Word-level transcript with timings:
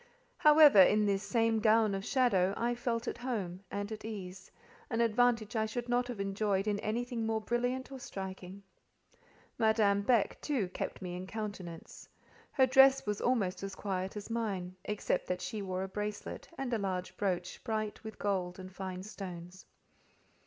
However, 0.37 0.81
in 0.81 1.05
this 1.05 1.21
same 1.21 1.59
gown 1.59 1.93
of 1.93 2.03
shadow, 2.03 2.55
I 2.57 2.73
felt 2.73 3.07
at 3.07 3.19
home 3.19 3.59
and 3.69 3.91
at 3.91 4.03
ease; 4.03 4.49
an 4.89 4.99
advantage 4.99 5.55
I 5.55 5.67
should 5.67 5.87
not 5.87 6.07
have 6.07 6.19
enjoyed 6.19 6.65
in 6.65 6.79
anything 6.79 7.23
more 7.23 7.39
brilliant 7.39 7.91
or 7.91 7.99
striking. 7.99 8.63
Madame 9.59 10.01
Beck, 10.01 10.41
too, 10.41 10.69
kept 10.69 11.03
me 11.03 11.15
in 11.15 11.27
countenance; 11.27 12.09
her 12.53 12.65
dress 12.65 13.05
was 13.05 13.21
almost 13.21 13.61
as 13.61 13.75
quiet 13.75 14.17
as 14.17 14.31
mine, 14.31 14.75
except 14.85 15.27
that 15.27 15.39
she 15.39 15.61
wore 15.61 15.83
a 15.83 15.87
bracelet, 15.87 16.47
and 16.57 16.73
a 16.73 16.79
large 16.79 17.15
brooch 17.15 17.63
bright 17.63 18.03
with 18.03 18.17
gold 18.17 18.57
and 18.57 18.73
fine 18.73 19.03
stones. 19.03 19.67